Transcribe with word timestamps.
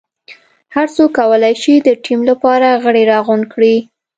هر 0.75 0.87
څوک 0.95 1.11
کولای 1.19 1.53
شي 1.61 1.73
د 1.77 1.89
ټیم 2.03 2.19
لپاره 2.29 2.79
غړي 2.83 3.03
راغونډ 3.13 3.43
کړي. 3.53 3.75